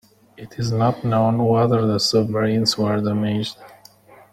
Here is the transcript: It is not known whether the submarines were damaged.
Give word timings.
It 0.35 0.57
is 0.57 0.71
not 0.71 1.03
known 1.03 1.45
whether 1.45 1.85
the 1.85 1.99
submarines 1.99 2.75
were 2.75 2.99
damaged. 3.01 3.59